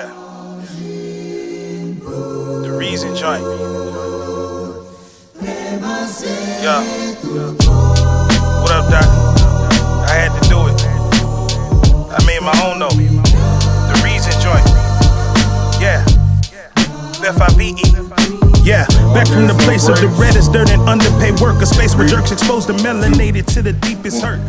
[0.00, 0.08] Yeah.
[2.62, 3.42] The reason joint.
[6.62, 6.80] Yeah.
[8.62, 9.04] What up, Doc?
[10.08, 10.80] I had to do it.
[12.08, 12.88] I made my own though.
[12.88, 14.66] The reason joint.
[15.82, 16.02] Yeah.
[17.22, 17.84] F-I-V-E.
[18.64, 21.60] Yeah, back from the place of the reddest dirt and underpaid work.
[21.60, 24.40] A space where jerks exposed to melanated to the deepest hurt.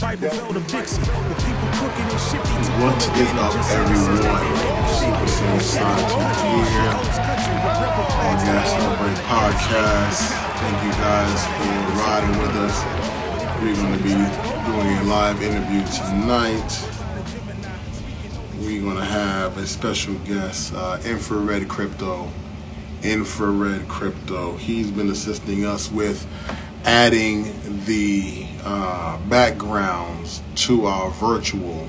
[0.00, 1.00] Bible felt of Dixie.
[1.00, 4.22] The people cooking and to Want to give up everyone
[4.94, 6.06] Super Suicide
[6.46, 6.94] here
[8.22, 10.20] on Gas Celebrate Podcast.
[10.60, 12.78] Thank you guys for riding with us.
[13.60, 14.14] We're going to be
[14.70, 16.88] doing a live interview tonight.
[18.60, 22.30] We're going to have a special guest, uh, Infrared Krypto.
[23.02, 24.58] Infrared Krypto.
[24.58, 26.24] He's been assisting us with
[26.84, 27.44] adding
[27.84, 31.88] the uh, backgrounds to our virtual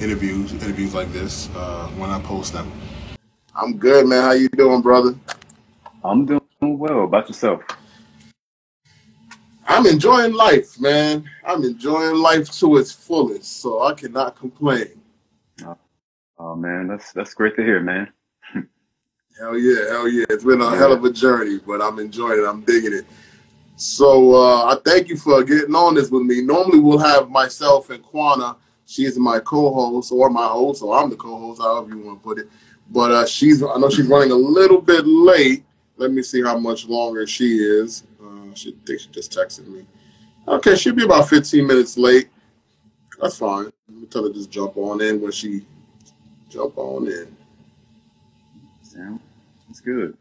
[0.00, 2.70] interviews, interviews like this uh, when I post them.
[3.54, 4.22] I'm good, man.
[4.22, 5.14] How you doing, brother?
[6.04, 7.04] I'm doing well.
[7.04, 7.62] About yourself?
[9.66, 11.28] I'm enjoying life, man.
[11.44, 15.00] I'm enjoying life to its fullest, so I cannot complain.
[16.38, 18.12] Oh man, that's that's great to hear, man.
[19.38, 20.26] Hell yeah, hell yeah.
[20.30, 22.46] It's been a hell of a journey, but I'm enjoying it.
[22.46, 23.04] I'm digging it.
[23.76, 26.42] So uh, I thank you for getting on this with me.
[26.42, 28.56] Normally we'll have myself and Quana.
[28.86, 32.38] She's my co-host or my host, or I'm the co-host, however you want to put
[32.38, 32.48] it.
[32.90, 35.64] But uh, she's I know she's running a little bit late.
[35.96, 38.04] Let me see how much longer she is.
[38.22, 39.86] Uh, she think she just texted me.
[40.46, 42.28] Okay, she'll be about 15 minutes late.
[43.20, 43.64] That's fine.
[43.64, 45.64] Let me tell her just jump on in when she
[46.50, 47.36] jump on in.
[48.82, 49.20] Sound
[49.70, 50.16] it's good.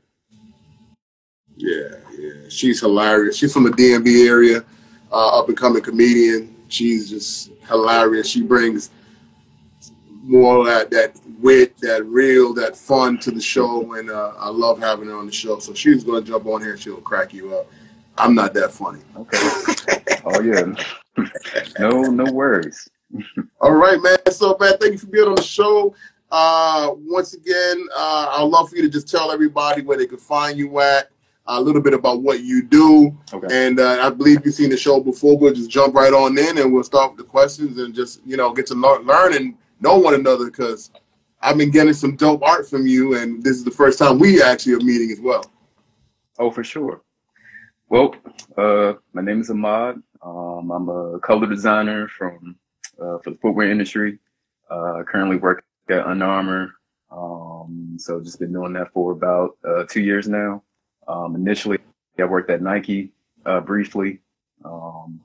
[1.55, 2.49] Yeah, yeah.
[2.49, 3.37] She's hilarious.
[3.37, 4.63] She's from the DMV area,
[5.11, 6.55] uh, up and coming comedian.
[6.67, 8.27] She's just hilarious.
[8.27, 8.89] She brings
[10.23, 14.49] more of that that wit, that real, that fun to the show, and uh, I
[14.49, 15.59] love having her on the show.
[15.59, 17.67] So she's gonna jump on here and she'll crack you up.
[18.17, 19.01] I'm not that funny.
[19.16, 19.38] Okay.
[20.25, 20.73] oh yeah.
[21.79, 22.89] no, no worries.
[23.61, 24.17] All right, man.
[24.31, 25.95] So, man, thank you for being on the show.
[26.31, 30.17] Uh, once again, uh, I'd love for you to just tell everybody where they can
[30.17, 31.11] find you at,
[31.45, 33.17] a little bit about what you do.
[33.33, 33.47] Okay.
[33.51, 35.37] And uh, I believe you've seen the show before.
[35.37, 38.37] We'll just jump right on in and we'll start with the questions and just, you
[38.37, 40.91] know, get to learn, and know one another because
[41.41, 43.17] I've been getting some dope art from you.
[43.17, 45.45] And this is the first time we actually are meeting as well.
[46.39, 47.01] Oh, for sure.
[47.89, 48.15] Well,
[48.57, 50.01] uh, my name is Ahmad.
[50.21, 52.55] Um, I'm a color designer from
[52.99, 54.19] uh, for the footwear industry.
[54.69, 56.73] Uh, currently work at Under Armour.
[57.11, 60.63] Um, so just been doing that for about uh, two years now.
[61.08, 61.78] Um, initially,
[62.19, 63.12] I worked at Nike
[63.46, 64.19] uh, briefly,
[64.64, 65.19] um,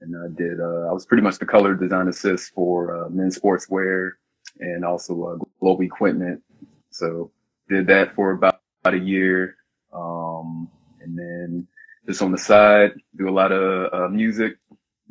[0.00, 0.60] and I did.
[0.60, 4.12] Uh, I was pretty much the color design assist for uh, men's sportswear
[4.60, 6.42] and also uh, global equipment.
[6.90, 7.30] So
[7.68, 9.56] did that for about, about a year,
[9.92, 10.68] um,
[11.00, 11.66] and then
[12.06, 14.58] just on the side, do a lot of uh, music,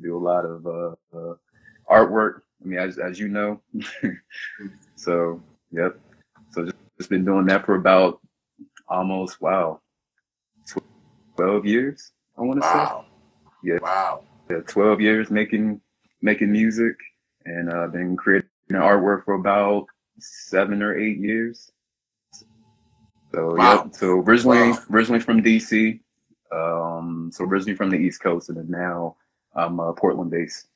[0.02, 1.34] do a lot of uh,
[1.90, 2.42] artwork.
[2.62, 3.62] I mean, as as you know,
[4.96, 5.42] so
[5.72, 5.98] yep.
[6.52, 8.20] So just, just been doing that for about
[8.88, 9.82] almost wow,
[11.36, 12.12] twelve years.
[12.38, 13.06] I want to Wow.
[13.64, 14.24] say, yeah, Wow.
[14.50, 15.82] yeah, twelve years making
[16.22, 16.96] making music,
[17.46, 19.88] and uh, been creating artwork for about
[20.20, 21.72] seven or eight years.
[23.34, 23.84] So Wow.
[23.86, 23.96] yep.
[23.96, 24.80] So originally Wow.
[24.92, 26.00] originally from DC,
[26.52, 29.16] um, so originally from the East Coast, and then now
[29.56, 30.68] I'm uh, Portland based.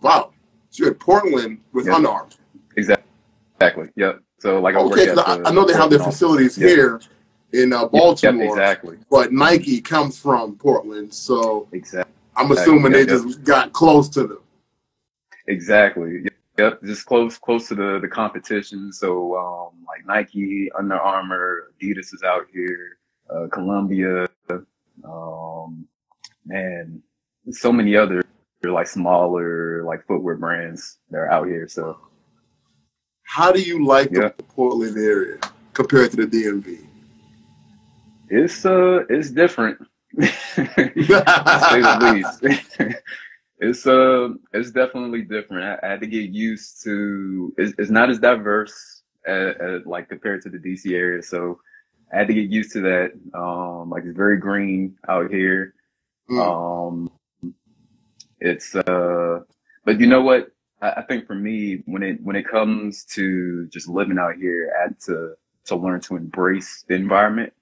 [0.00, 0.32] Wow.
[0.70, 1.96] So you're in Portland with Yeah.
[1.96, 2.30] Under Armour.
[2.76, 3.10] Exactly.
[3.56, 3.88] Exactly.
[3.96, 4.20] Yep.
[4.38, 6.56] So like I work Okay, at 'cause I, the I know they have their facilities
[6.56, 6.68] Yeah.
[6.68, 7.00] here
[7.52, 8.98] in uh, Yep, Baltimore, exactly.
[9.10, 12.12] but Nike comes from Portland, so Exactly.
[12.36, 13.22] I'm assuming they Yep, yep.
[13.22, 14.38] just got close to them.
[15.46, 16.24] Exactly.
[16.58, 16.82] Yep.
[16.84, 18.92] Just close close to the the competition.
[18.92, 22.98] So um like Nike, Under Armour, Adidas is out here,
[23.34, 24.28] uh Columbia,
[25.04, 25.86] um
[26.44, 27.02] man,
[27.50, 28.22] so many other
[28.62, 31.66] like smaller like footwear brands that are out here.
[31.66, 31.98] So
[33.24, 35.38] How do you like the Portland area
[35.72, 36.84] compared to the DMV?
[38.30, 39.78] It's uh it's different.
[40.18, 42.96] to say the least.
[43.58, 45.64] it's uh it's definitely different.
[45.64, 50.08] I, I had to get used to it's, it's not as diverse as, as like
[50.08, 51.22] compared to the DC area.
[51.22, 51.60] So
[52.12, 53.12] I had to get used to that.
[53.34, 55.74] Um like it's very green out here.
[56.30, 56.40] Mm.
[56.40, 57.10] Um
[58.40, 59.40] it's uh
[59.84, 60.52] but you know what?
[60.80, 64.72] I, I think for me when it when it comes to just living out here,
[64.78, 65.34] I had to
[65.66, 67.52] to learn to embrace the environment.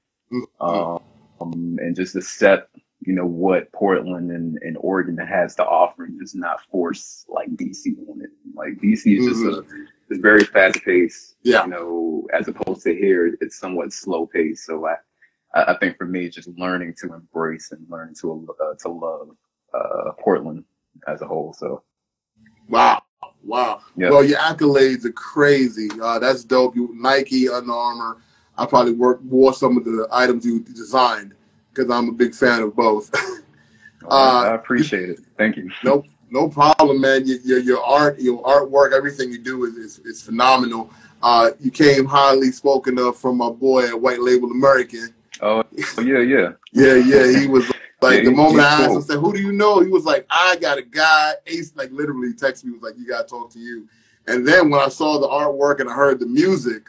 [0.60, 6.18] Um, and just accept, you know, what Portland and, and Oregon has to offer and
[6.20, 8.30] just not force like DC on it.
[8.54, 9.64] Like DC is just a,
[10.10, 11.36] it's very fast paced.
[11.42, 11.64] Yeah.
[11.64, 14.64] You know, as opposed to here, it's somewhat slow paced.
[14.64, 14.96] So I,
[15.54, 19.30] I think for me, just learning to embrace and learning to uh, to love
[19.74, 20.64] uh, Portland
[21.06, 21.52] as a whole.
[21.52, 21.82] So
[22.68, 23.02] wow,
[23.42, 23.80] wow.
[23.96, 24.10] Yeah.
[24.10, 25.88] Well, your accolades are crazy.
[26.00, 26.76] Uh, that's dope.
[26.76, 28.18] You Nike, Under Armour.
[28.58, 31.34] I probably worked wore some of the items you designed
[31.72, 33.10] because I'm a big fan of both.
[34.10, 35.18] Uh, I appreciate it.
[35.36, 35.70] Thank you.
[35.84, 37.26] no, no problem, man.
[37.26, 40.90] Your, your, your art, your artwork, everything you do is is, is phenomenal.
[41.20, 45.12] Uh, you came highly spoken of from my boy at White Label American.
[45.42, 45.64] Oh,
[45.98, 46.48] yeah, yeah.
[46.72, 47.68] Yeah, yeah, he was
[48.00, 48.96] like Yeah, the moment I asked cool.
[48.96, 51.90] him, said, "Who do you know?" He was like, "I got a guy." Ace like
[51.90, 53.88] literally texted me was like, "You got to talk to you."
[54.26, 56.88] And then when I saw the artwork and I heard the music,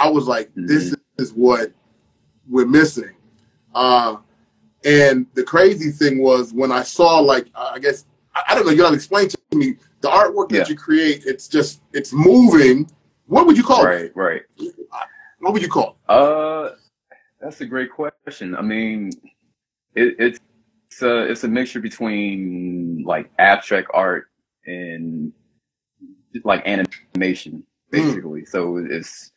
[0.00, 1.72] I was like, "This is what
[2.48, 3.14] we're missing."
[3.74, 4.16] Uh,
[4.84, 8.72] and the crazy thing was when I saw like I guess I, I don't know.
[8.72, 11.24] You gotta explain to me the artwork that you create.
[11.26, 12.90] It's just it's moving.
[13.26, 13.86] What would you call it?
[13.86, 14.42] Right, right.
[15.40, 16.12] What would you call it?
[16.12, 16.70] Uh,
[17.40, 18.56] that's a great question.
[18.56, 19.10] I mean,
[19.94, 20.40] it, it's
[20.86, 24.28] it's a it's a mixture between like abstract art
[24.66, 25.32] and
[26.44, 28.44] like animation, basically.
[28.44, 29.32] So it's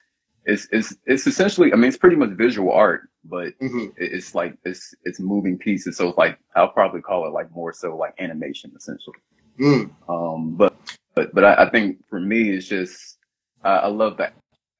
[0.45, 1.71] it's it's it's essentially.
[1.71, 3.93] I mean, it's pretty much visual art, but Mhm.
[3.97, 5.97] it's like it's it's moving pieces.
[5.97, 9.17] So it's like I'll probably call it like more so like animation, essentially.
[9.59, 9.91] Mm.
[10.09, 10.73] Um, but
[11.15, 13.19] but but I, I think for me, it's just
[13.63, 14.33] I, I love that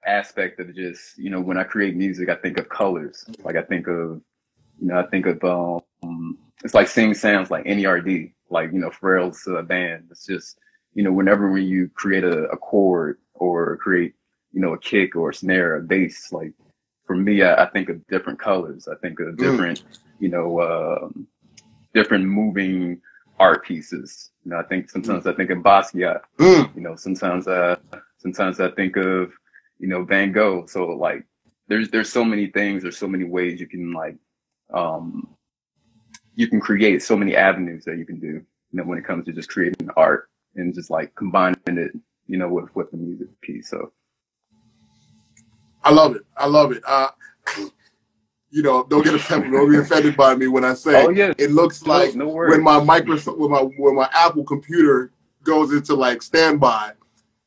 [0.06, 3.24] aspect of just you know when I create music, I think of colors.
[3.44, 4.22] Like I think of
[4.80, 8.90] you know I think of um it's like sing sounds like NERD, like you know
[8.90, 10.08] Pharrell's uh, band.
[10.12, 10.58] It's just
[10.94, 14.14] you know whenever when you create a, a chord or create
[14.54, 16.54] you know a kick or a snare, a bass, like
[17.06, 18.88] for me, I, I think of different colors.
[18.88, 19.84] I think of different
[20.20, 21.28] you know um,
[21.94, 23.02] different moving
[23.40, 24.32] art pieces.
[24.44, 26.22] You know, I think sometimes I think of Basquiat.
[26.40, 26.76] Mm.
[26.76, 27.76] You know, sometimes uh
[28.18, 29.32] sometimes I think of
[29.80, 30.66] you know Van Gogh.
[30.68, 31.26] So like
[31.68, 32.84] there's there's so many things.
[32.84, 34.16] There's so many ways you can like
[34.74, 35.36] um
[36.36, 38.42] you can create so many avenues that you can do.
[38.72, 41.92] You know, when it comes to just creating art and just like combining it,
[42.28, 43.70] you know, with with the music piece.
[43.70, 43.92] So
[45.84, 46.24] I love it.
[46.38, 46.82] I love it.
[46.88, 47.10] Uh,
[48.50, 49.52] you know, don't get offended.
[49.52, 51.34] Don't be offended by me when I say Oh, yeah.
[51.38, 52.52] it looks like no worries.
[52.52, 55.12] when my Microsoft, when my when my Apple computer
[55.44, 56.92] goes into like standby,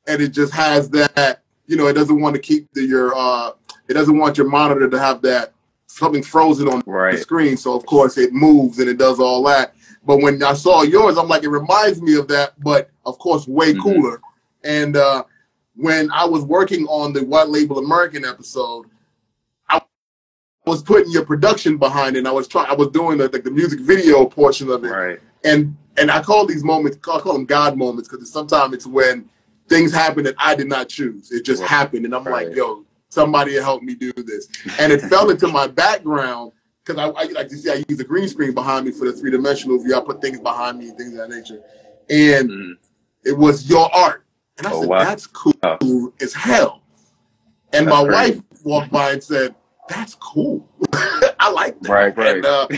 [0.07, 1.43] and it just has that.
[1.69, 3.15] You know, it doesn't want to keep the, your.
[3.17, 3.53] uh
[3.89, 5.53] It doesn't want your monitor to have that
[5.87, 7.57] something frozen on the screen.
[7.57, 9.75] So of course it moves and it does all that.
[10.05, 13.47] But when I saw yours, I'm like, it reminds me of that, but of course
[13.49, 13.83] way Mhm.
[13.83, 14.21] cooler.
[14.65, 15.25] And uh,
[15.77, 18.87] when I was working on the White Label American episode,
[19.69, 19.81] I
[20.67, 22.21] was putting your production behind it.
[22.21, 24.91] And I was trying, I was doing the, like the music video portion of it,
[24.91, 25.21] Right.
[25.45, 29.29] and and I call these moments, I call them God moments, because sometimes it's when
[29.67, 31.33] things happen that I did not choose.
[31.33, 31.71] It just Right.
[31.71, 32.49] happened, and I'm Right.
[32.49, 34.47] like, yo, somebody help me do this.
[34.79, 36.53] And it fell into my background
[36.85, 39.13] because I, I like you see, I use a green screen behind me for the
[39.13, 39.97] three dimensional view.
[39.97, 41.63] I put things behind me, and things of that nature,
[42.11, 42.77] and Mhm.
[43.25, 44.26] it was your art.
[44.59, 45.05] And I Oh, said, wow.
[45.05, 45.79] that's cool Wow.
[46.21, 46.83] as hell.
[47.73, 48.35] And That's my crazy.
[48.39, 49.55] wife walked by and said,
[49.89, 50.69] that's cool.
[51.39, 51.91] I like that.
[51.93, 52.17] Right.
[52.17, 52.37] Right.
[52.37, 52.69] And, uh,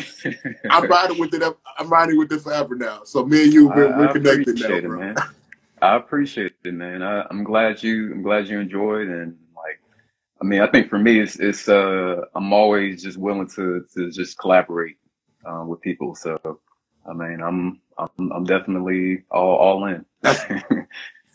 [0.70, 1.42] I'm riding with it.
[1.42, 3.04] up- I'm riding with it forever now.
[3.04, 5.00] So me and you, we're, I- we're connected now, appreciate it, bro.
[5.00, 5.16] man.
[5.82, 7.02] I appreciate it, man.
[7.02, 8.12] I, I'm glad you.
[8.12, 9.80] I'm glad you enjoyed, and like,
[10.42, 11.68] I mean, I think for me, it's it's.
[11.68, 14.96] Uh, I'm always just willing to to just collaborate
[15.46, 16.16] uh, with people.
[16.16, 16.36] So,
[17.08, 20.04] I mean, I'm I'm I'm definitely all all in,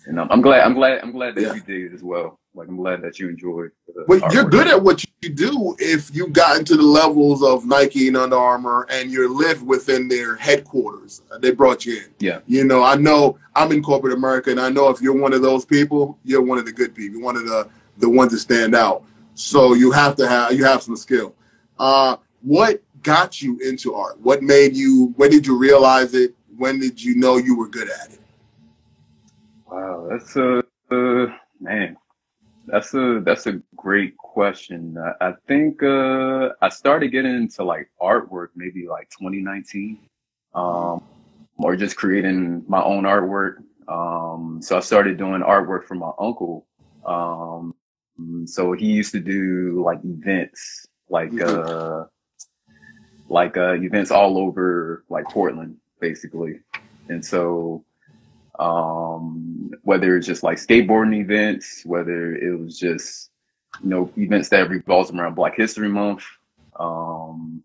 [0.05, 1.53] and I'm, I'm glad I'm glad I'm glad that Yeah.
[1.53, 2.39] you did as well.
[2.55, 3.71] Like, I'm glad that you enjoyed.
[3.87, 7.65] The But you're good at what you do if you got into the levels of
[7.65, 11.23] Nike and Under Armour and you live within their headquarters.
[11.39, 12.05] They brought you in.
[12.19, 12.39] Yeah.
[12.45, 15.41] You know, I know I'm in corporate America, and I know if you're one of
[15.41, 18.75] those people, you're one of the good people, one of the the ones that stand
[18.75, 19.03] out.
[19.33, 21.33] So you have to have you have some skill.
[21.79, 24.19] Uh, what got you into art?
[24.21, 25.13] What made you?
[25.17, 26.35] When did you realize it?
[26.55, 28.19] When did you know you were good at it?
[29.73, 30.59] Wow, that's a
[30.91, 31.25] uh,
[31.59, 31.97] man.
[32.67, 34.95] That's a that's a great question.
[34.99, 39.97] I, I think uh, I started getting into like artwork maybe like 2019,
[40.53, 41.03] um,
[41.57, 43.63] or just creating my own artwork.
[43.87, 46.67] Um, so I started doing artwork for my uncle.
[47.03, 47.73] Um,
[48.45, 52.03] so he used to do like events, like uh,
[53.27, 56.59] like uh, events all over like Portland, basically.
[57.09, 57.83] And so
[58.59, 63.31] um, whether it's just like skateboarding events, whether it was just
[63.81, 66.23] you know events that revolves around Black History Month,
[66.79, 67.63] um,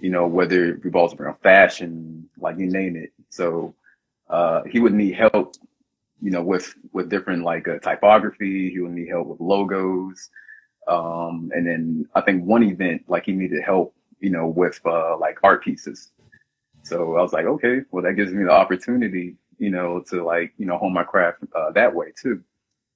[0.00, 3.12] you know whether it revolves around fashion, like you name it.
[3.30, 3.74] So
[4.28, 5.56] uh, he would need help
[6.22, 8.70] you know, with with different like uh, typography.
[8.70, 10.30] He would need help with logos.
[10.86, 15.16] Um, and then I think one event, like he needed help, you know, with uh,
[15.18, 16.12] like art pieces.
[16.84, 20.52] So I was like, okay, well, that gives me the opportunity, you know, to like,
[20.58, 22.42] you know, hone my craft uh, that way too.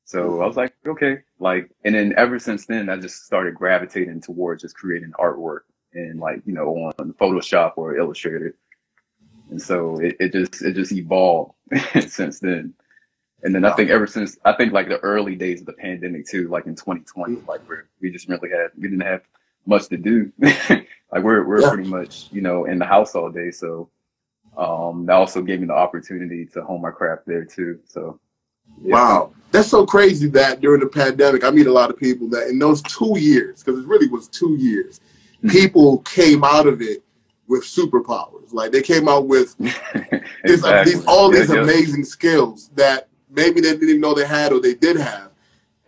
[0.05, 4.21] So I was like, okay, like, and then ever since then, I just started gravitating
[4.21, 5.61] towards just creating artwork
[5.95, 8.55] and like, you know, on Photoshop or Illustrator.
[9.51, 11.55] And so it, it just, it just evolved
[12.09, 12.73] since then.
[13.43, 16.27] And then I think ever since I think like the early days of the pandemic
[16.27, 19.23] too, like in 2020, like we we just really had we didn't have
[19.67, 20.33] much to do.
[20.41, 21.69] like we're we're Yeah.
[21.69, 23.89] pretty much you know in the house all day, so
[24.57, 27.79] um that also gave me the opportunity to hone my craft there too.
[27.87, 28.19] So
[28.83, 28.95] yeah.
[28.95, 29.33] Wow.
[29.53, 32.59] That's so crazy that during the pandemic, I meet a lot of people that in
[32.59, 35.01] those two years, because it really was two years,
[35.45, 35.51] Mhm.
[35.51, 37.03] people came out of it
[37.49, 38.53] with superpowers.
[38.53, 39.75] Like they came out with this,
[40.45, 40.95] Exactly.
[40.95, 41.63] these, all Yeah, these yeah.
[41.63, 45.31] amazing skills that maybe they didn't even know they had or they did have.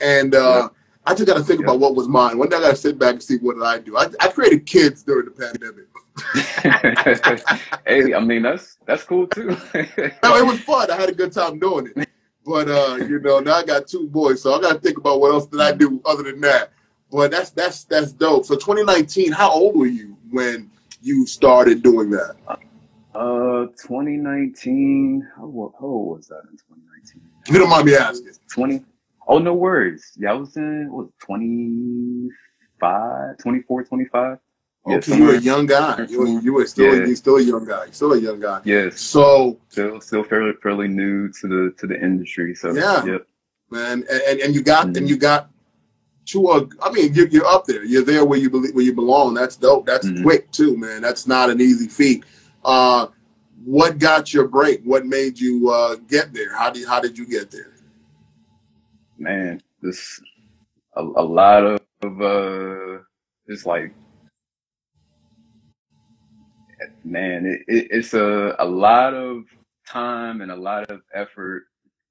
[0.01, 0.69] And uh,
[1.09, 1.67] I just got to think Yeah.
[1.69, 2.37] about what was mine.
[2.39, 3.97] One day I got to sit back and see what did I do.
[3.97, 5.87] I, I created kids during the pandemic.
[7.87, 9.49] hey, I mean that's that's cool too.
[10.23, 10.91] No, it was fun.
[10.91, 12.09] I had a good time doing it.
[12.45, 15.21] But uh, you know, now I got two boys, so I got to think about
[15.21, 16.73] what else did I do other than that.
[17.11, 18.45] But that's that's that's dope.
[18.45, 22.37] So 2019, how old were you when you started doing that?
[23.15, 25.27] uh, 2019.
[25.37, 27.23] How, old- how old was that in 2019?
[27.47, 28.33] If you don't mind me asking.
[28.53, 28.85] 20
[29.29, 34.39] oh no worries yeah i was in what 25 24 25
[34.87, 36.07] Yeah, Okay, you were a young guy.
[36.09, 37.05] You were, you were still Yeah.
[37.07, 37.91] you still a young guy.
[37.91, 38.61] Still a young guy.
[38.65, 43.05] yes So still still fairly fairly new to the to the industry so Yeah.
[43.05, 43.27] yep
[43.71, 44.97] man, and, and, and you got Mhm.
[44.99, 45.51] and you got
[46.33, 46.69] to a.
[46.83, 47.83] I mean, you're, you're up there.
[47.85, 49.33] You're there where you believe where you belong.
[49.33, 49.87] That's dope.
[49.87, 50.23] That's Mhm.
[50.23, 51.01] quick too, man.
[51.01, 52.23] That's not an easy feat.
[52.63, 53.07] Uh,
[53.65, 54.83] what got your break?
[54.85, 56.55] What made you uh, get there?
[56.55, 57.73] How did how did you get there?
[59.19, 60.21] Man this
[60.97, 61.81] a, a lot of,
[62.23, 62.99] uh
[63.49, 63.95] it's like
[67.05, 69.45] man it, it, it's a a lot of
[69.87, 71.65] time and a lot of effort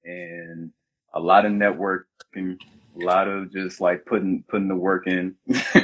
[0.05, 0.71] and
[1.15, 2.57] a lot of networking
[3.01, 5.35] a lot of just like putting putting the work in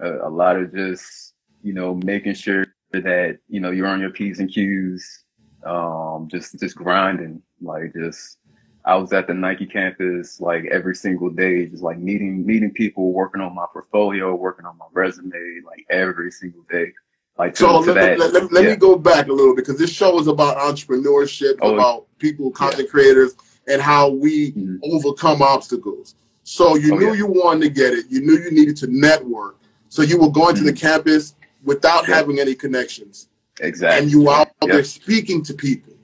[0.00, 4.10] a, a lot of just you know making sure that you know you're on your
[4.10, 5.24] p's and q's
[5.66, 8.38] um just just grinding like just
[8.84, 13.12] I was at the Nike campus like every single day, just like meeting meeting people,
[13.12, 15.32] working on my portfolio, working on my resume,
[15.64, 16.92] like every single day.
[17.38, 18.70] Like So let, that, let, let, let yeah.
[18.70, 22.90] me go back a little because this show is about entrepreneurship, Oh, about people, content
[22.90, 23.36] creators,
[23.68, 24.78] and how we Mhm.
[24.82, 26.14] overcome obstacles.
[26.42, 27.14] So you Oh, knew yeah.
[27.14, 28.06] you wanted to get it.
[28.10, 29.56] You knew you needed to network.
[29.88, 31.34] So you were going to the campus
[31.64, 32.16] without Yeah.
[32.16, 33.28] having any connections,
[33.60, 34.02] exactly.
[34.02, 35.94] and you were out there speaking to people.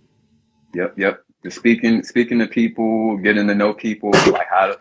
[0.75, 1.25] Yep, yep.
[1.43, 4.79] Just speaking speaking to people, getting to know people, like how to,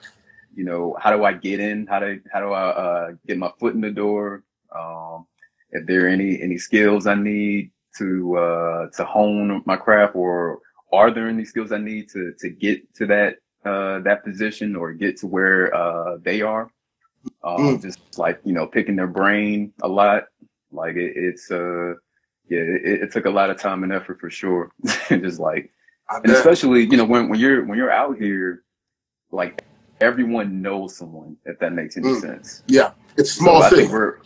[0.55, 1.85] you know, how do I get in?
[1.87, 4.43] How do how do I uh, get my foot in the door?
[4.75, 5.27] Um,
[5.71, 10.59] if there are any any skills I need to uh, to hone my craft, or
[10.91, 13.35] are there any skills I need to to get to that
[13.65, 16.71] uh, that position or get to where uh, they are?
[17.43, 17.81] Um, Mm.
[17.81, 20.23] Just like you know, picking their brain a lot.
[20.71, 21.93] Like it, it's uh
[22.49, 24.71] yeah, it, it took a lot of time and effort for sure.
[25.09, 25.71] just like
[26.09, 28.63] and especially you know when, when you're when you're out here
[29.31, 29.63] like
[30.01, 32.21] everyone knows someone if that makes any Mm.
[32.21, 32.63] sense.
[32.67, 33.87] Yeah, it's So small I city.
[33.87, 34.17] we're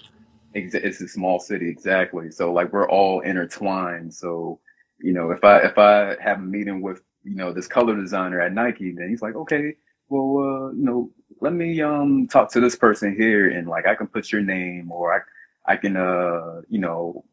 [0.54, 2.30] it's a small city exactly.
[2.30, 4.14] So like we're all intertwined.
[4.14, 4.60] So
[5.00, 8.40] you know if i if i have a meeting with you know this color designer
[8.40, 9.74] at nike then he's like okay
[10.10, 11.10] well uh you know
[11.40, 14.92] let me um talk to this person here and like i can put your name
[14.92, 17.24] or i i can uh you know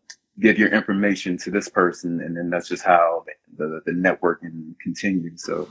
[0.40, 3.24] give your information to this person and then that's just how
[3.56, 5.68] the the networking continues so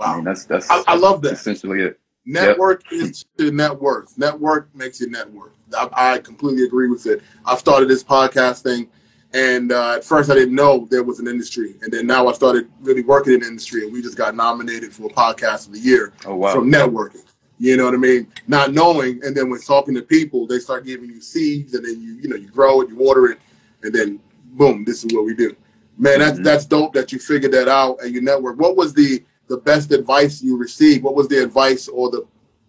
[0.00, 1.32] i Wow, mean that's that's I, I love that.
[1.32, 4.16] essentially it Network is to net worth.
[4.18, 5.52] Network makes you net worth.
[5.76, 7.22] I, I completely agree with it.
[7.46, 8.88] I've started this podcast thing,
[9.32, 12.32] and uh, at first I didn't know there was an industry, and then now I
[12.32, 15.72] started really working in the industry, and we just got nominated for a podcast of
[15.72, 17.24] the year oh wow from networking.
[17.58, 18.28] You know what I mean?
[18.46, 22.00] Not knowing, and then when talking to people, they start giving you seeds, and then
[22.02, 23.38] you you know you grow it, you water it,
[23.82, 24.20] and then
[24.52, 25.56] boom, this is what we do.
[25.98, 26.44] Man, that's Mhm.
[26.44, 28.58] that's dope that you figured that out and you network.
[28.58, 31.04] What was the the best advice you received?
[31.04, 32.18] What was the advice or the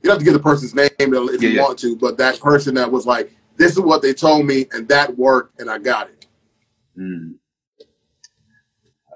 [0.04, 1.62] you don't have to give the person's name if Yeah, you yeah.
[1.62, 4.88] want to, but that person that was like, this is what they told me, and
[4.88, 6.26] that worked, and I got it.
[6.98, 7.36] Mm.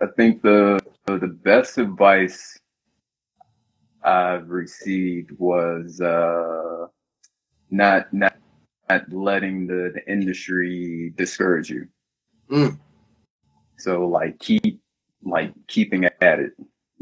[0.01, 2.57] I think the the best advice
[4.03, 6.87] I've received was uh,
[7.71, 8.35] not not
[8.89, 11.88] not letting the, the industry discourage you.
[12.50, 12.80] Mm.
[13.77, 14.82] So like keep
[15.24, 16.51] like keeping at it.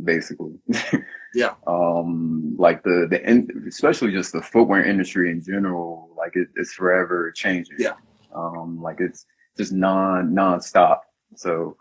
[0.03, 0.53] basically.
[1.35, 1.55] Yeah.
[1.65, 6.73] um, like the the in, especially just the footwear industry in general, like it, it's
[6.73, 7.77] forever changing.
[7.79, 7.93] Yeah.
[8.35, 9.25] Um, like it's
[9.57, 11.03] just non non-stop.
[11.35, 11.75] So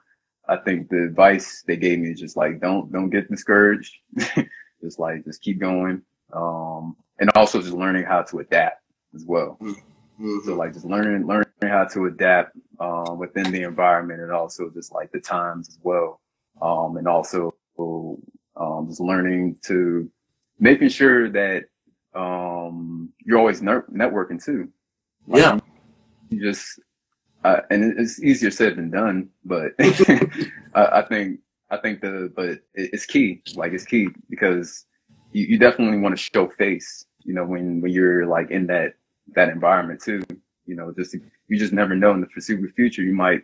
[0.48, 3.94] I think the advice they gave me is just like don't don't get discouraged.
[4.82, 6.00] just like just keep going.
[6.32, 8.80] Um, and also just learning how to adapt
[9.14, 9.58] as well.
[10.22, 10.44] Mhm.
[10.44, 14.92] So like just learning learning how to adapt um, within the environment and also just
[14.92, 16.20] like the times as well.
[16.60, 17.54] Um, and also
[18.56, 20.08] um, just learning to
[20.60, 21.64] making sure that
[22.14, 24.68] um, you're always ner- networking too.
[25.26, 25.58] Like, yeah.
[26.30, 26.80] You just
[27.44, 30.20] uh, and it's easier said than done, but I,
[30.74, 33.42] I think I think the but it's key.
[33.54, 34.86] Like it's key because
[35.32, 37.06] you, you definitely want to show face.
[37.24, 38.94] You know when when you're like in that
[39.34, 40.22] that environment too.
[40.66, 41.14] You know, just
[41.48, 43.42] you just never know in the foreseeable future you might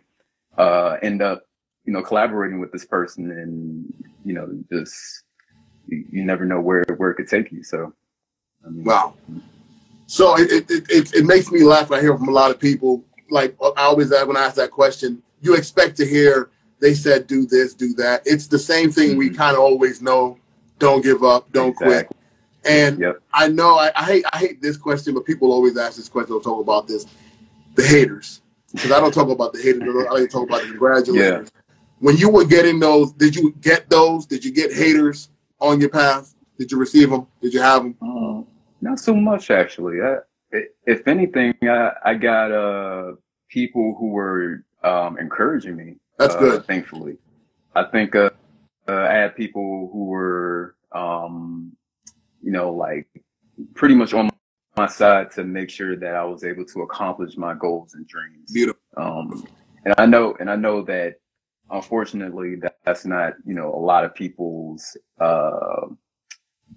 [0.57, 1.43] uh, end up
[1.85, 3.93] you know collaborating with this person and
[4.25, 5.23] you know just
[5.87, 7.63] you, you never know where where it could take you.
[7.63, 7.93] So
[8.65, 9.15] I mean, Wow.
[10.07, 11.91] So it, it, it, it, makes me laugh.
[11.91, 13.03] when I hear from a lot of people.
[13.29, 17.45] Like I always when I ask that question, you expect to hear they said do
[17.45, 18.23] this, do that.
[18.25, 19.37] It's the same thing we Mhm.
[19.37, 20.37] kind of always know.
[20.79, 22.09] Don't give up, don't quit.
[22.65, 23.21] And Yep.
[23.33, 26.33] I know I, I hate I hate this question, but people always ask this question.
[26.33, 27.05] I'll talk about this.
[27.75, 28.41] The haters.
[28.71, 29.81] Because I don't talk about the haters.
[30.11, 31.51] I to talk about the congratulators.
[31.99, 34.25] When you were getting those, did you get those?
[34.25, 36.35] Did you get haters on your path?
[36.57, 37.27] Did you receive them?
[37.41, 37.95] Did you have them?
[38.01, 38.43] Uh,
[38.81, 40.01] not so much actually.
[40.01, 40.17] I,
[40.53, 43.13] i- if anything, I, I got uh
[43.49, 45.95] people who were um encouraging me.
[46.17, 46.65] That's uh, good.
[46.65, 47.17] Thankfully,
[47.75, 48.29] I think uh,
[48.87, 51.75] uh, I had people who were um
[52.41, 53.07] you know like
[53.73, 54.29] pretty much on
[54.77, 58.51] my side to make sure that I was able to accomplish my goals and dreams.
[58.53, 58.81] Beautiful.
[58.97, 59.47] Um,
[59.85, 61.15] and I know, and I know that
[61.69, 65.87] unfortunately that, that's not, you know, a lot of people's, uh,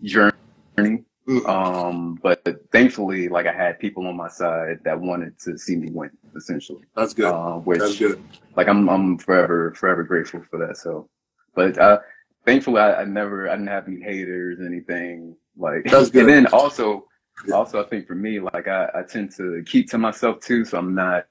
[0.03, 1.05] journey.
[1.47, 2.43] Um, but
[2.73, 6.83] thankfully, like I had people on my side that wanted to see me win, essentially.
[6.97, 7.27] That's good.
[7.27, 8.23] Uh, which, That's good.
[8.57, 10.77] like, I'm, I'm forever, forever grateful for that.
[10.77, 11.09] So,
[11.55, 12.01] but, uh,
[12.45, 16.21] thankfully I, I never, I didn't have any haters, anything like, That's good.
[16.29, 17.07] and then also,
[17.47, 17.55] Yeah.
[17.55, 20.65] also I think for me, like I, I tend to keep to myself too.
[20.65, 21.27] So I'm not,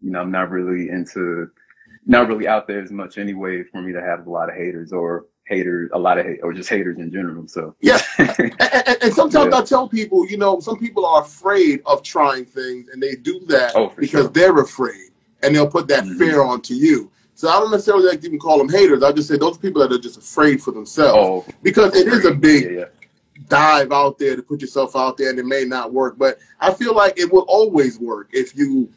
[0.00, 1.48] you know, I'm not really into,
[2.06, 4.92] not really out there as much anyway for me to have a lot of haters
[4.92, 7.46] or haters, a lot of hate or just haters in general.
[7.48, 8.00] So Yeah.
[8.18, 9.58] And, and, and sometimes Yeah.
[9.60, 13.40] I tell people, you know, some people are afraid of trying things, and they do
[13.46, 14.28] that Oh, because sure.
[14.28, 15.10] they're afraid,
[15.42, 16.18] and they'll put that Mhm.
[16.18, 17.10] fear onto you.
[17.36, 19.02] So I don't necessarily like to even call them haters.
[19.02, 22.24] I just say those people that are just afraid for themselves oh, because it is
[22.24, 22.84] a big yeah, yeah.
[23.46, 26.16] dive out there to put yourself out there, and it may not work.
[26.16, 28.90] But I feel like it will always work if you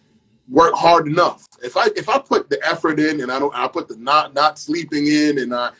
[0.47, 1.49] work hard enough.
[1.62, 4.34] If I if I put the effort in, and I don't, I put the not
[4.34, 5.71] not sleeping in, and I,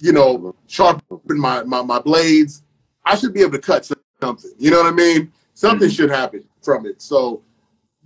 [0.00, 2.64] you know, sharpen my my, my blades,
[3.04, 3.88] I should be able to cut
[4.20, 4.50] something.
[4.58, 5.30] You know what I mean?
[5.54, 5.94] Something Mhm.
[5.94, 7.00] should happen from it.
[7.00, 7.42] So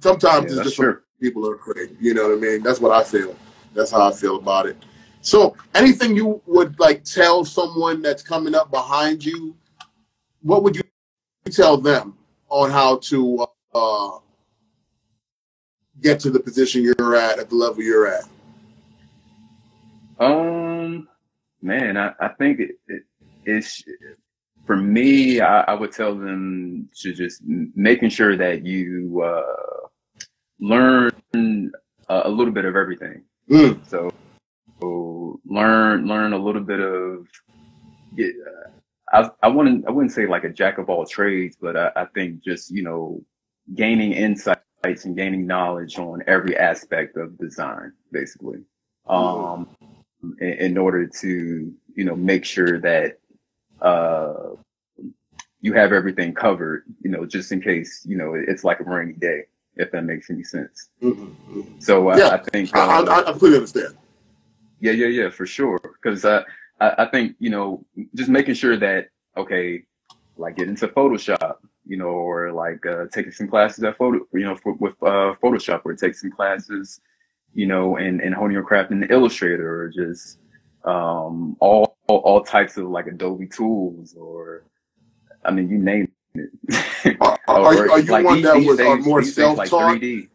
[0.01, 1.97] sometimes Yeah, it's just people are afraid.
[1.99, 2.63] You know what I mean?
[2.63, 3.35] That's what I feel.
[3.75, 4.77] That's how I feel about it.
[5.21, 9.57] So, anything you would like tell someone that's coming up behind you?
[10.43, 10.83] What would you
[11.51, 12.17] tell them
[12.51, 14.19] on how to uh,
[16.03, 18.25] get to the position you're at at the level you're at?
[20.19, 21.09] Um,
[21.63, 23.03] man, I, I think it, it
[23.45, 23.83] it's
[24.67, 25.41] for me.
[25.41, 29.89] I, I would tell them to just making sure that you uh,
[30.61, 31.13] learn
[32.09, 33.23] a, a little bit of everything.
[33.51, 34.11] Mm, So,
[34.81, 37.27] so learn learn a little bit of.
[39.13, 42.05] I I wouldn't I wouldn't say like a jack of all trades, but I, I
[42.07, 43.23] think just you know
[43.75, 48.61] gaining insights and gaining knowledge on every aspect of design, basically,
[49.09, 49.69] um,
[50.41, 53.19] in, in order to you know make sure that
[53.83, 54.55] uh
[55.61, 59.15] you have everything covered, you know, just in case you know it's like a rainy
[59.15, 59.45] day,
[59.77, 60.91] if that makes any sense.
[61.03, 61.83] mhm, mhm.
[61.83, 63.97] So uh, Yeah, I think I, I, uh, I completely understand.
[64.81, 65.79] yeah, yeah, yeah, for sure.
[65.83, 66.43] Because uh,
[66.81, 67.85] I, I think you know,
[68.15, 69.83] just making sure that okay,
[70.37, 71.57] like get into Photoshop,
[71.87, 75.35] you know, or like uh, taking some classes at photo, you know, for, with uh,
[75.43, 77.01] Photoshop, or take some classes,
[77.53, 80.39] you know, and in honing your craft in Illustrator, or just
[80.85, 84.65] um, all, all all types of like Adobe tools, or
[85.45, 86.11] I mean, you name.
[87.21, 89.35] Are, are, you- are you like, one these- that these was are days- more these
[89.37, 90.01] days, like self-taught?
[90.01, 90.29] 3D.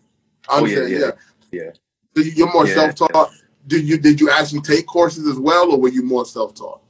[0.48, 1.12] I Oh, yeah, yeah, yeah.
[1.52, 1.72] yeah.
[2.16, 2.74] So you're more Yeah.
[2.76, 3.32] self-taught.
[3.68, 6.82] Did you did you actually take courses as well, or were you more self-taught?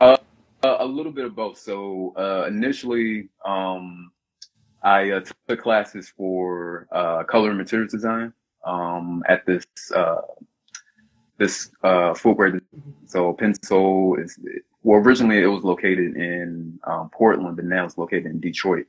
[0.00, 0.16] Uh,
[0.62, 1.58] a little bit of both.
[1.58, 4.10] So uh, initially, um,
[4.82, 8.32] I uh, took classes for uh, color and materials design
[8.64, 10.20] um, at this uh,
[11.38, 12.60] this uh, footwear.
[13.06, 14.38] So Pensole is
[14.84, 18.86] well, originally it was located in um, Portland, but now it's located in Detroit.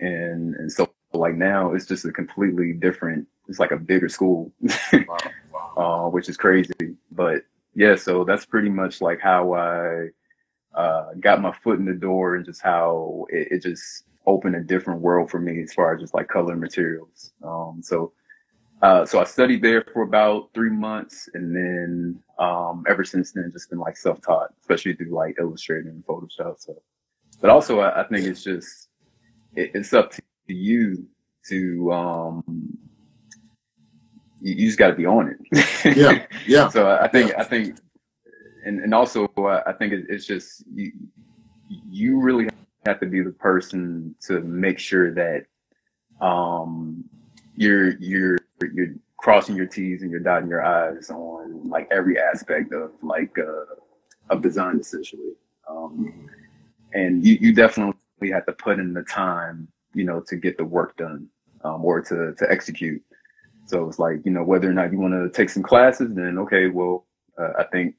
[0.00, 4.50] And, and so like now it's just a completely different, it's like a bigger school,
[4.92, 5.18] Wow,
[5.76, 6.06] wow.
[6.06, 6.72] uh, which is crazy.
[7.12, 7.42] But
[7.74, 10.08] yeah, so that's pretty much like how I,
[10.74, 14.60] uh, got my foot in the door and just how it, it just opened a
[14.60, 17.32] different world for me as far as just like color and materials.
[17.42, 18.12] Um, so,
[18.80, 23.50] uh, so I studied there for about three months and then, um, ever since then,
[23.52, 26.60] just been like self-taught, especially through like Illustrator and Photoshop.
[26.60, 26.80] So,
[27.40, 28.88] but also I, I think it's just,
[29.56, 31.08] it, it's up to you
[31.48, 32.78] to, um,
[34.40, 35.96] you, you just got to be on it.
[35.96, 36.68] Yeah, yeah.
[36.68, 37.78] So I think, I think,
[38.64, 40.92] and, and also uh, I think it, it's just, you,
[41.68, 42.48] you really
[42.86, 45.46] have to be the person to make sure that,
[46.20, 47.04] um,
[47.56, 48.38] you're, you're,
[48.74, 53.36] you're crossing your T's and you're dotting your I's on like every aspect of like,
[53.38, 55.32] uh, design essentially.
[55.68, 56.28] Um,
[56.92, 57.94] and you, you definitely
[58.30, 61.28] have to put in the time, you know, to get the work done,
[61.64, 63.02] um, or to, to execute.
[63.66, 66.38] So it's like, you know, whether or not you want to take some classes, then
[66.38, 67.06] okay, well,
[67.38, 67.96] uh, I think,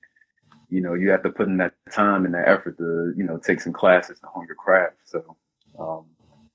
[0.69, 3.37] you know, you have to put in that time and that effort to, you know,
[3.37, 4.97] take some classes to hone your craft.
[5.05, 5.35] So,
[5.79, 6.05] um,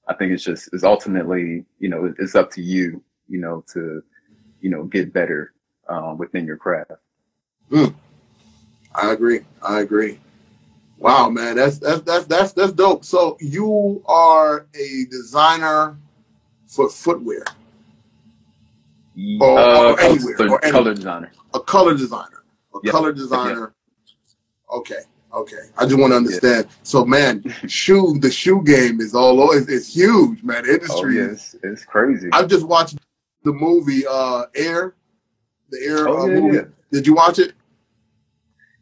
[0.09, 4.03] I think it's just, it's ultimately, you know, it's up to you, you know, to,
[4.61, 5.53] you know, get better,
[5.89, 6.93] um, within your craft.
[7.73, 9.41] I agree.
[9.63, 10.21] I agree.
[10.99, 13.05] Wow, man, that's that's that's that's that's dope.
[13.05, 15.97] So you are a designer
[16.67, 17.45] for footwear,
[19.41, 20.83] Or- or uh, anywhere, color, or anywhere.
[20.83, 21.33] color designer.
[21.53, 22.43] a color designer,
[22.75, 22.93] a Yeah.
[22.93, 23.75] color designer.
[24.73, 25.01] Okay,
[25.33, 25.57] okay.
[25.77, 26.69] I just want to understand.
[26.85, 29.57] So, man, shoe the shoe game is all over.
[29.59, 30.63] It's, it's huge, man.
[30.65, 31.17] The Oh industry.
[31.17, 32.29] yeah, is it's, it's crazy.
[32.33, 32.97] I've just watched
[33.45, 34.95] the movie uh Air,
[35.71, 36.57] the Air Oh, uh, yeah, movie.
[36.57, 36.63] yeah.
[36.91, 37.53] Did you watch it?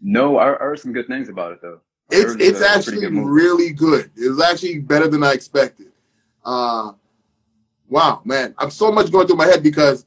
[0.01, 1.81] No, I, I heard some good things about it though.
[2.13, 4.11] I It's it's a actually good really good.
[4.17, 5.89] It was actually better than I expected.
[6.45, 6.93] Uh,
[7.89, 10.05] wow, man, I'm so much going through my head because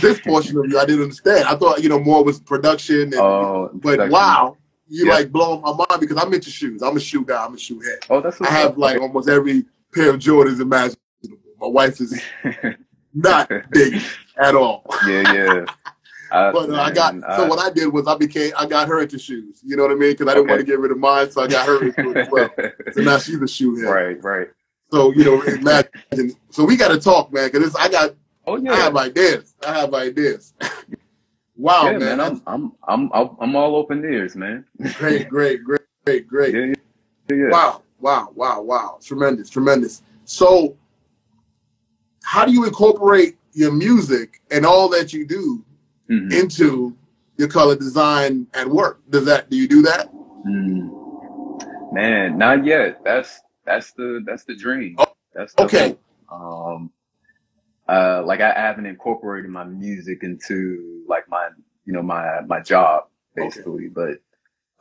[0.00, 1.44] this portion of you I didn't understand.
[1.48, 4.12] I thought you know more was production, and, Oh, but production.
[4.12, 4.56] wow,
[4.88, 5.14] you Yeah.
[5.14, 6.82] like blowing my mind because I'm into shoes.
[6.82, 7.44] I'm a shoe guy.
[7.44, 7.98] I'm a shoe head.
[8.10, 11.00] Oh, that's I have like almost every pair of Jordans imaginable.
[11.60, 12.20] My wife is
[13.16, 14.02] not big
[14.38, 14.84] at all.
[15.08, 15.64] yeah, yeah.
[16.32, 18.88] I, But uh, I got man, so what I did was I became I got
[18.88, 19.60] her into shoes.
[19.64, 20.10] You know what I mean?
[20.10, 20.50] Because I didn't Okay.
[20.50, 22.52] want to get rid of mine, so I got her into it as well.
[22.92, 23.88] So now she's a shoe head.
[23.88, 24.48] right, right.
[24.90, 26.34] So you know, imagine.
[26.50, 28.14] So we got to talk, man, because I got
[28.46, 29.54] Oh yeah, I have ideas.
[29.66, 30.54] I have ideas.
[31.56, 32.42] wow, yeah, man, man.
[32.46, 34.64] I'm, I'm, I'm, I'm all open ears, man.
[34.94, 36.54] great, great, great, great, great.
[36.54, 36.74] Yeah,
[37.36, 37.48] yeah.
[37.50, 38.98] Wow, wow, wow, wow.
[39.02, 40.02] Tremendous, tremendous.
[40.24, 40.76] So,
[42.26, 45.64] how do you incorporate your music and all that you do
[46.10, 46.32] Mhm.
[46.32, 46.96] into
[47.36, 49.00] your color design at work?
[49.08, 49.48] Does that?
[49.48, 50.12] Do you do that?
[50.44, 50.90] Mm.
[51.92, 53.00] Man, not yet.
[53.04, 54.96] That's that's the that's the dream.
[54.98, 55.88] Oh, That's the okay.
[56.28, 56.72] hope.
[56.76, 56.90] Um,
[57.88, 61.48] uh, like I haven't incorporated my music into like my
[61.84, 63.04] you know my my job
[63.38, 63.46] Okay.
[63.46, 64.18] basically, but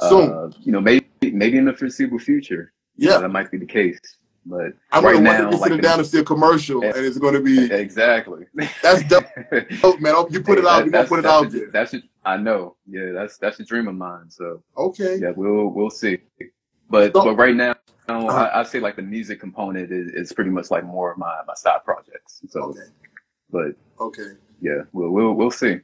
[0.01, 0.31] Soon.
[0.31, 3.19] uh, you know maybe maybe in the foreseeable future, Yeah.
[3.19, 3.99] that might be the case.
[4.47, 6.84] But I'm right gonna want to be like sitting the- down and see a commercial,
[6.84, 6.93] Yeah.
[6.95, 8.45] and it's gonna be exactly.
[8.84, 9.25] that's dope,
[9.81, 10.13] dope, man.
[10.15, 10.77] Oh, You put it out.
[10.77, 11.71] That- We gonna that's- put it out the- there.
[11.71, 12.03] That's it.
[12.23, 12.75] I know.
[12.88, 14.29] Yeah, that's that's a dream of mine.
[14.29, 15.17] So Okay.
[15.19, 16.19] yeah, we'll we'll see.
[16.89, 17.75] But So- but right now,
[18.08, 18.49] no, Uh-huh.
[18.53, 21.36] I, I say like the music component is, is pretty much like more of my
[21.47, 22.41] my side projects.
[22.47, 22.79] So, Okay.
[23.49, 24.34] but Okay.
[24.62, 25.79] yeah, we'll we'll we'll see.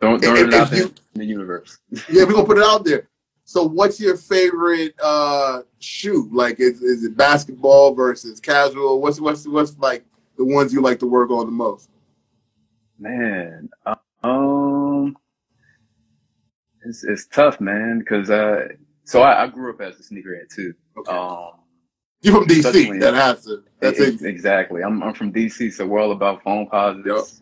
[0.00, 1.78] Don't If- throw it out there you- in the universe.
[2.08, 3.08] Yeah, we're gonna put it out there.
[3.50, 6.28] So, what's your favorite uh shoe?
[6.32, 9.02] Like, is, is it basketball versus casual?
[9.02, 10.04] What's what's what's like
[10.38, 11.90] the ones you like to work on the most?
[13.00, 13.68] Man,
[14.22, 15.16] um,
[16.84, 18.68] it's it's tough, man, because uh,
[19.02, 20.72] so I, I grew up as a sneakerhead too.
[20.98, 21.54] Okay, Um,
[22.22, 23.00] you from DC?
[23.00, 23.62] That has to.
[23.80, 24.22] That's it.
[24.22, 24.82] exactly.
[24.82, 27.40] I'm I'm from DC, so we're all about Foamposites.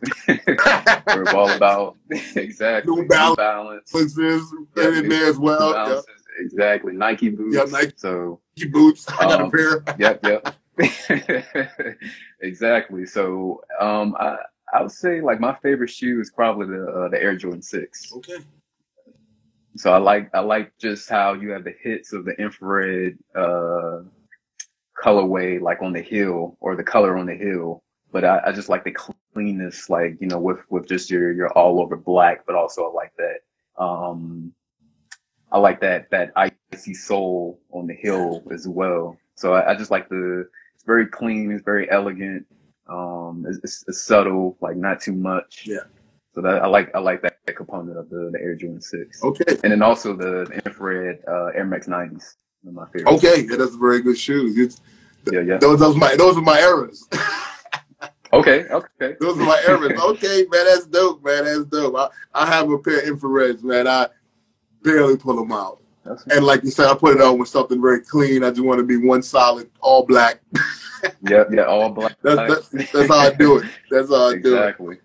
[1.16, 1.96] we're all about
[2.36, 3.36] exactly New Balance.
[3.36, 3.90] balance.
[3.92, 5.70] Balances Yeah, in there as well.
[5.88, 6.00] New Yeah.
[6.40, 6.92] Exactly.
[6.92, 7.56] Nike boots.
[7.56, 7.92] Yeah, Nike.
[7.96, 9.08] So Nike boots.
[9.08, 9.82] I got a Um, pair.
[9.98, 10.54] yep, yep.
[12.40, 13.04] exactly.
[13.06, 14.36] So um I
[14.72, 18.12] I would say like my favorite shoe is probably the uh, the Air Jordan Six.
[18.12, 18.36] Okay.
[19.76, 24.02] So I like I like just how you have the hits of the infrared uh
[25.02, 27.82] colorway like on the heel or the color on the heel.
[28.10, 28.96] But I, I just like the
[29.34, 32.92] cleanness, like, you know, with, with just your, your all over black, but also I
[32.92, 33.82] like that.
[33.82, 34.52] Um,
[35.52, 39.16] I like that, that icy sole on the heel as well.
[39.34, 41.52] So I, I just like the, it's very clean.
[41.52, 42.46] It's very elegant.
[42.88, 45.64] Um, it's, it's, it's subtle, like not too much.
[45.66, 45.80] Yeah.
[46.34, 49.24] So that I like, I like that, component of the, the Air Jordan 6.
[49.24, 49.56] Okay.
[49.64, 51.88] And then also the, the infrared, uh, Air Max
[52.66, 52.72] 90s.
[52.72, 53.12] my favorite.
[53.14, 54.56] Okay, yeah, that's very good shoes.
[54.58, 54.80] It's,
[55.30, 55.58] Yeah, yeah.
[55.58, 57.06] Those, those my those are my errors.
[58.30, 59.16] Okay, okay.
[59.20, 59.98] those are my errors.
[59.98, 61.46] Okay, man, that's dope, man.
[61.46, 61.96] That's dope.
[61.96, 63.88] I, I have a pair of infrareds, man.
[63.88, 64.08] I
[64.82, 65.80] barely pull them out.
[66.04, 68.44] That's, And like you said, I put it on with something very clean.
[68.44, 70.40] I just want to be one solid, all black.
[71.22, 72.16] yeah, yeah, all black.
[72.22, 73.66] That's, that's, that's how I do it.
[73.90, 74.58] That's how I do it.
[74.58, 74.96] exactly.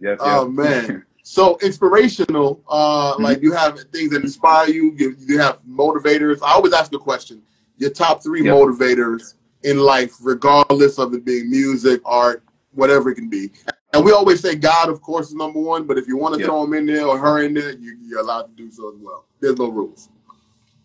[0.00, 0.56] Yes, Oh yes.
[0.88, 1.04] man.
[1.26, 3.22] So inspirational, uh, Mm-hmm.
[3.22, 4.92] like you have things that inspire you.
[4.96, 6.38] You, you have motivators.
[6.42, 7.42] I always ask the question:
[7.78, 8.54] your top three Yep.
[8.54, 13.50] motivators in life, regardless of it being music, art, whatever it can be.
[13.94, 15.86] And we always say God, of course, is number one.
[15.86, 16.48] But if you want to Yep.
[16.48, 18.96] throw him in there or her in there, you, you're allowed to do so as
[19.00, 19.24] well.
[19.40, 20.10] There's no rules.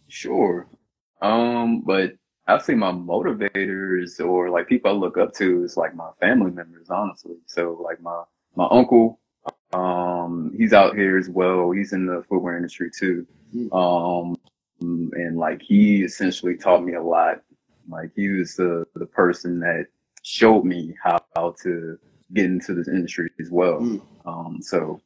[0.07, 0.67] Sure.
[1.21, 2.13] Um, but
[2.47, 6.51] I'd say my motivators or like people I look up to is like my family
[6.51, 7.35] members, honestly.
[7.45, 8.23] So like my
[8.55, 9.19] my uncle,
[9.73, 11.71] um, he's out here as well.
[11.71, 13.25] He's in the footwear industry too.
[13.55, 13.73] Mm.
[13.73, 14.35] Um,
[14.81, 17.41] and like he essentially taught me a lot.
[17.87, 19.85] Like he was the the person that
[20.23, 21.97] showed me how, how to
[22.33, 23.79] get into this industry as well.
[23.79, 24.01] Mm.
[24.25, 25.01] Um, so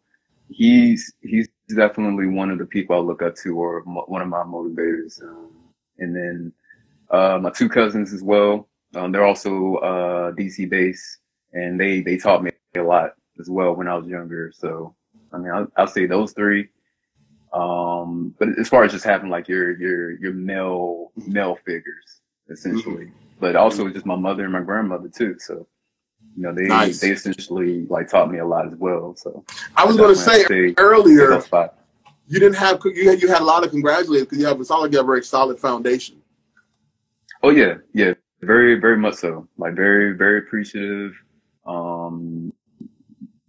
[0.50, 4.28] he's he's definitely one of the people I look up to, or mo- one of
[4.28, 5.22] my motivators.
[5.22, 5.52] Um,
[6.00, 6.54] and then
[7.10, 8.70] uh, my two cousins as well.
[8.96, 11.20] Um, they're also uh, DC based,
[11.52, 14.52] and they they taught me a lot as well when I was younger.
[14.54, 14.96] So
[15.32, 16.70] I mean, I'll, I'll say those three.
[17.54, 23.12] Um, but as far as just having like your your your male male figures essentially,
[23.40, 25.36] but also just my mother and my grandmother too.
[25.40, 25.68] So
[26.36, 27.00] you know they Nice.
[27.00, 29.16] they essentially like taught me a lot as well.
[29.16, 31.44] So I was going to say earlier,
[32.28, 34.66] you didn't have you had, you had a lot of congratulations because you have it
[34.66, 36.22] sounds like you have a very solid foundation.
[37.44, 39.48] Oh yeah, yeah, very, very much so.
[39.58, 41.14] Like very, very appreciative.
[41.66, 42.54] Um,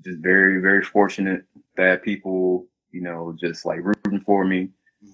[0.05, 1.45] just very, very fortunate
[1.77, 4.69] that people, you know, just like rooting for me.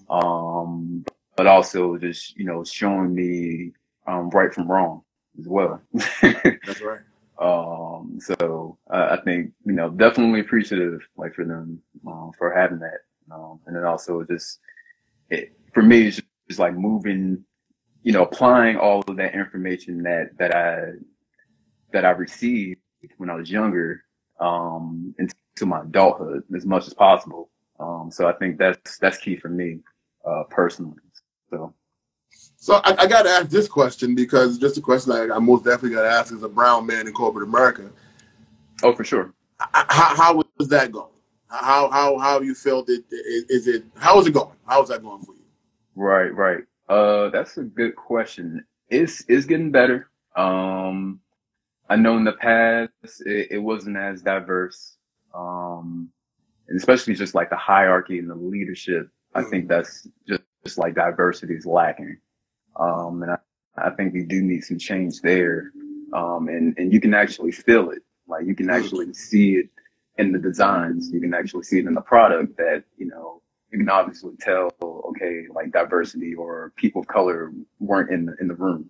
[0.09, 1.03] Um,
[1.35, 3.71] but also just, you know, showing me,
[4.07, 5.01] um, right from wrong
[5.39, 5.81] as well.
[6.21, 6.99] That's right.
[7.39, 12.79] um, so I, I think, you know, definitely appreciative, like for them, um, for having
[12.79, 12.99] that.
[13.33, 14.59] Um, and then also just,
[15.29, 17.43] it, for me, it's just, just like moving,
[18.03, 20.91] you know, applying all of that information that, that I,
[21.93, 22.81] that I received
[23.17, 24.03] when I was younger,
[24.41, 27.49] um, into my adulthood as much as possible.
[27.79, 29.79] Um, so I think that's, that's key for me,
[30.25, 30.97] uh, personally.
[31.49, 31.73] So,
[32.57, 35.63] So I, I got to ask this question because just a question I, I most
[35.63, 37.89] definitely got to ask as a brown man in corporate America.
[38.83, 39.33] oh, for sure.
[39.59, 41.07] How, how was that going?
[41.47, 43.03] How how how you felt it?
[43.11, 44.57] Is, is it how is it going?
[44.65, 45.45] How is that going for you?
[45.95, 46.63] Right, right.
[46.89, 48.65] Uh, that's a good question.
[48.89, 50.09] It's it's getting better.
[50.35, 51.20] Um,
[51.91, 54.95] I know in the past it, it wasn't as diverse.
[55.35, 56.09] Um,
[56.69, 59.09] and especially just like the hierarchy and the leadership.
[59.35, 62.17] I think that's just, just like diversity is lacking.
[62.79, 63.37] Um, and I,
[63.77, 65.71] I think we do need some change there.
[66.13, 68.03] Um, and, and you can actually feel it.
[68.25, 69.69] Like you can actually see it
[70.17, 71.09] in the designs.
[71.11, 74.71] You can actually see it in the product that, you know, you can obviously tell,
[74.81, 77.51] okay, like diversity or people of color
[77.81, 78.89] weren't in the, in the room,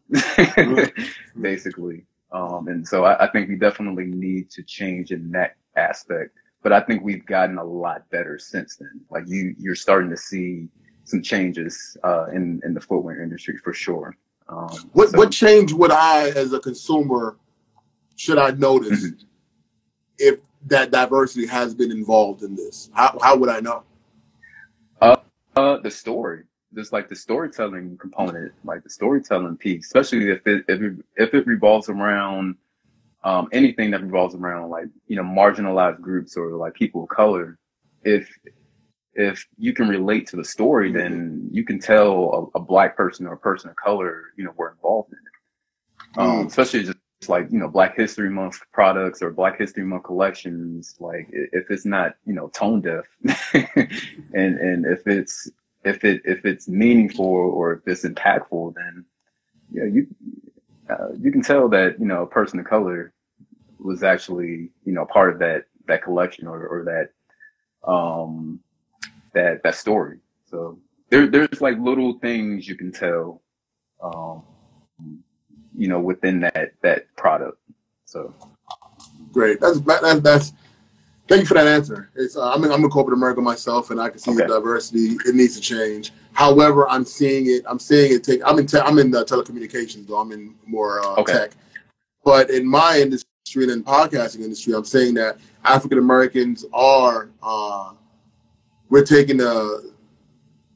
[1.42, 2.06] basically.
[2.32, 6.32] Um, and so I, I think we definitely need to change in that aspect.
[6.64, 9.02] But I think we've gotten a lot better since then.
[9.10, 10.68] Like you, you're starting to see
[11.06, 14.16] some changes uh, in in the footwear industry for sure.
[14.48, 17.38] Um, What so- what change would I, as a consumer,
[18.16, 19.26] should I notice Mhm.
[20.20, 22.90] if that diversity has been involved in this?
[22.94, 23.84] How how would I know?
[25.02, 26.44] Uh, the story,
[26.76, 31.34] just like the storytelling component, like the storytelling piece, especially if it if it, if
[31.34, 32.56] it revolves around
[33.24, 37.58] um, anything that revolves around like you know marginalized groups or like people of color.
[38.04, 38.30] If
[39.14, 43.28] if you can relate to the story, then you can tell a, a black person
[43.28, 46.18] or a person of color, you know, were involved in it.
[46.18, 46.48] Um, Mm.
[46.48, 46.98] especially just
[47.30, 50.96] like you know Black History Month products or Black History Month collections.
[51.00, 53.06] Like if it's not you know tone deaf,
[54.34, 55.50] and and if it's
[55.84, 59.06] if it if it's meaningful or if it's impactful, then
[59.72, 60.08] yeah, you
[60.90, 63.14] uh, you can tell that you know a person of color
[63.80, 68.60] was actually you know part of that that collection or or that um
[69.34, 70.20] that that story.
[70.50, 73.42] So there there's like little things you can tell
[74.04, 74.44] um
[75.76, 77.58] you know within that that product.
[78.06, 78.34] So
[79.32, 79.60] Great.
[79.60, 80.54] That's that's that's.
[81.32, 82.10] Thank you for that answer.
[82.14, 85.16] It's uh, I'm in, I'm in corporate America myself, and I can see the diversity.
[85.26, 86.12] It needs to change.
[86.34, 87.64] However, I'm seeing it.
[87.66, 88.42] I'm seeing it take.
[88.46, 88.68] I'm in.
[88.68, 90.18] Te- I'm in uh, telecommunications, though.
[90.18, 91.32] I'm in more uh, Okay.
[91.32, 91.52] tech.
[92.26, 97.30] But in my industry and in podcasting industry, I'm saying that African Americans are.
[97.42, 97.94] Uh,
[98.90, 99.94] we're taking the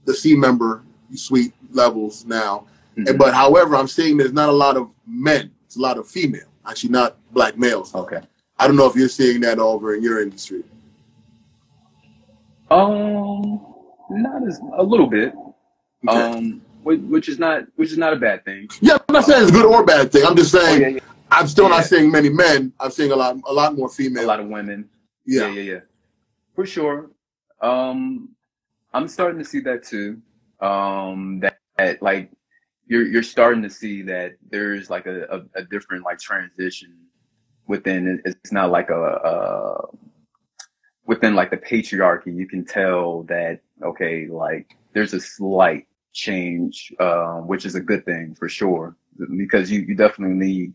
[0.05, 0.83] the C member
[1.15, 2.65] suite levels now.
[2.97, 3.17] Mm-hmm.
[3.17, 5.51] But however, I'm seeing there's not a lot of men.
[5.65, 7.93] It's a lot of female, actually not black males.
[7.93, 8.21] Okay.
[8.57, 10.63] I don't know if you're seeing that over in your industry.
[12.71, 13.65] Um,
[14.09, 15.33] not as a little bit.
[16.07, 16.17] Okay.
[16.17, 18.69] Um, which is not which is not a bad thing.
[18.79, 20.23] Yeah, I'm not saying it's good or bad thing.
[20.25, 20.99] I'm just saying oh, yeah, yeah.
[21.31, 21.77] I'm still yeah.
[21.77, 22.73] not seeing many men.
[22.79, 24.25] I'm seeing a lot a lot more female.
[24.25, 24.87] A lot of women.
[25.25, 25.79] Yeah, yeah, yeah,
[26.53, 27.09] for sure.
[27.61, 28.29] Um,
[28.93, 30.21] I'm starting to see that too.
[30.61, 32.31] Um, that, that like
[32.85, 36.95] you're you're starting to see that there's like a, a, a different like transition
[37.67, 38.21] within.
[38.25, 39.87] It's not like a, a
[41.05, 42.35] within like the patriarchy.
[42.35, 48.05] You can tell that okay, like there's a slight change, uh, which is a good
[48.05, 48.95] thing for sure,
[49.37, 50.73] because you, you definitely need,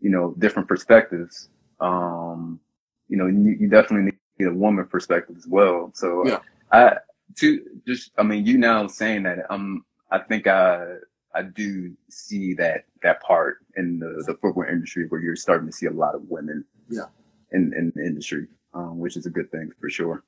[0.00, 1.48] you know, different perspectives.
[1.80, 2.60] Um,
[3.08, 5.92] you know, you, you definitely need a woman perspective as well.
[5.94, 6.38] So yeah.
[6.72, 6.96] I,
[7.38, 10.96] to just, I mean, you now saying that, um, I think I,
[11.34, 15.72] I do see that, that part in the, the footwear industry where you're starting to
[15.72, 16.64] see a lot of women.
[16.88, 17.06] Yeah.
[17.52, 20.24] In, in the industry, um, which is a good thing for sure.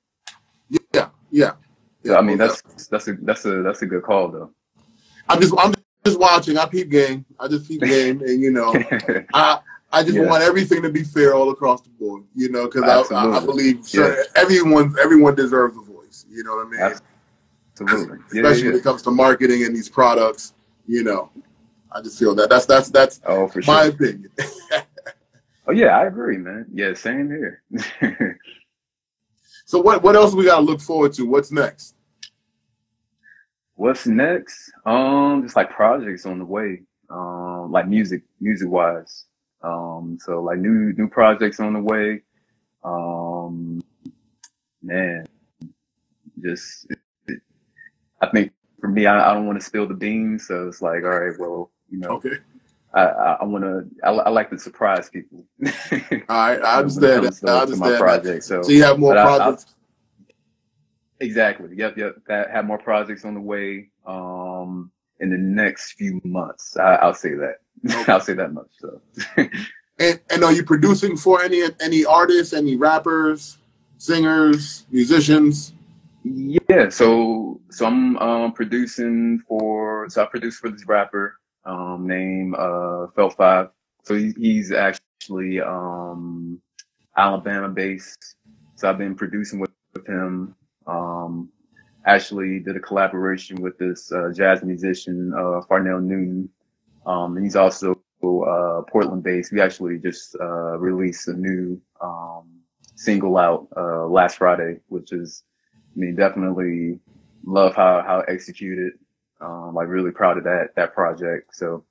[0.92, 1.08] Yeah.
[1.30, 1.52] Yeah.
[2.04, 4.50] Yeah, I mean that's that's a that's a that's a good call though.
[5.28, 5.72] I'm just I'm
[6.04, 6.58] just watching.
[6.58, 7.24] I peep game.
[7.40, 8.74] I just peep game, and you know,
[9.34, 10.26] I I just yeah.
[10.26, 12.24] want everything to be fair all across the board.
[12.34, 14.14] You know, because I, I, I, believe yeah.
[14.36, 16.26] everyone everyone deserves a voice.
[16.28, 17.00] You know what I mean?
[17.80, 18.18] Absolutely.
[18.26, 20.52] Especially yeah, when it comes to marketing and these products.
[20.86, 21.30] You know,
[21.90, 23.92] I just feel that that's that's that's oh, for my sure.
[23.92, 24.30] opinion.
[25.66, 26.66] oh yeah, I agree, man.
[26.72, 27.62] Yeah, same here.
[29.64, 31.26] so what what else we got to look forward to?
[31.26, 31.94] What's next?
[33.76, 34.70] What's next?
[34.86, 36.82] Um, just like projects on the way.
[37.10, 39.26] Um, like music, music wise.
[39.62, 42.22] Um, so like new new projects on the way.
[42.84, 43.82] Um,
[44.82, 45.26] man,
[46.42, 46.86] just
[48.20, 48.52] I think
[48.84, 50.46] for me, I, I don't want to spill the beans.
[50.46, 52.36] So it's like, all right, well, you know, okay.
[52.92, 53.88] I, I, I want to.
[54.04, 55.42] I, I, like to surprise people.
[55.64, 55.70] all
[56.28, 57.48] right, I understand that.
[57.48, 58.44] I understand my project.
[58.44, 59.74] So, so you have more projects.
[61.18, 61.70] Exactly.
[61.74, 61.96] Yep.
[61.96, 62.16] Yep.
[62.28, 63.88] That have more projects on the way.
[64.06, 67.60] Um, in the next few months, I, will say that.
[67.90, 68.12] Okay.
[68.12, 68.68] I'll say that much.
[68.80, 69.00] So.
[69.98, 73.56] and and are you producing for any any artists, any rappers,
[73.96, 75.72] singers, musicians?
[76.24, 76.90] Yeah.
[76.90, 80.08] So so I'm um, producing for.
[80.10, 83.68] So I produce for this rapper um, named uh, Felt Five.
[84.04, 86.60] So he, he's actually um,
[87.16, 88.36] Alabama based.
[88.76, 90.54] So I've been producing with, with him
[90.86, 91.50] um,
[92.06, 96.48] actually did a collaboration with this uh, jazz musician, uh, Farnell Newton.
[97.06, 99.52] Um, and he's also uh, Portland based.
[99.52, 102.48] We actually just uh, released a new um,
[102.96, 105.44] single out uh, last Friday, which is,
[105.94, 106.98] I mean, definitely
[107.44, 108.94] love how how executed.
[109.40, 111.54] Um, like really proud of that that project.
[111.54, 111.84] So,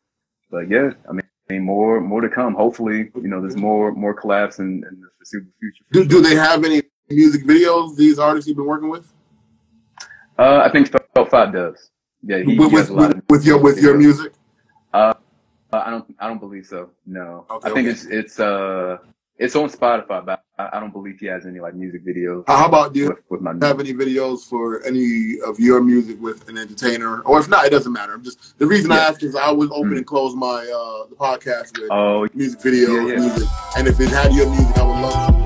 [0.49, 1.13] but yeah, I
[1.49, 2.55] mean, more more to come.
[2.55, 5.83] Hopefully, you know, there's more more collabs in, in the foreseeable future.
[5.91, 9.11] Do, do they have any music videos these artists you've been working with?
[10.39, 11.91] Uh, I think Felt Five does.
[12.23, 14.33] Yeah, he, with, he with, with, with your with your music.
[14.93, 15.13] Uh,
[15.71, 16.89] I don't I don't believe so.
[17.05, 17.89] No, okay, I think okay.
[17.89, 18.97] it's it's uh
[19.37, 22.43] it's on Spotify, but I, I, don't believe he has any like music videos.
[22.47, 23.09] How about you?
[23.09, 27.39] With, with my have any videos for any of your music with an entertainer, or
[27.39, 28.13] if not, it doesn't matter.
[28.13, 28.97] I'm just the reason yeah.
[28.97, 29.97] I ask is I always open mm.
[29.97, 33.19] and close my uh the podcast with oh, music videos, yeah, yeah.
[33.19, 35.42] music, and if it had your music, I would love.